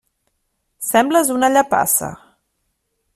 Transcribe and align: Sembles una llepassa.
Sembles 0.87 1.29
una 1.35 1.51
llepassa. 1.57 2.11